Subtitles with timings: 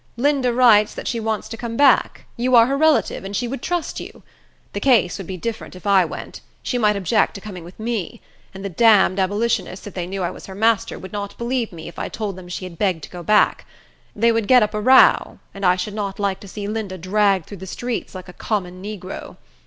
[0.17, 2.25] Linda writes that she wants to come back.
[2.35, 4.23] You are her relative, and she would trust you.
[4.73, 6.41] The case would be different if I went.
[6.63, 8.19] She might object to coming with me;
[8.51, 11.87] and the damned abolitionists, if they knew I was her master, would not believe me,
[11.87, 13.67] if I told them she had begged to go back.
[14.15, 17.45] They would get up a row; and I should not like to see Linda dragged
[17.45, 19.37] through the streets like a common negro.